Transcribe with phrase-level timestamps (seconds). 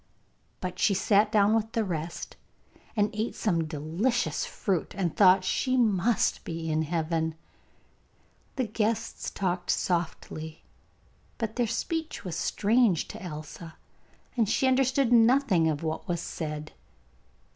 [0.61, 2.35] But she sat down with the rest,
[2.95, 7.35] and ate some delicious fruit, and thought she must be in heaven.
[8.55, 10.63] The guests talked softly,
[11.37, 13.75] but their speech was strange to Elsa,
[14.35, 16.71] and she understood nothing of what was said.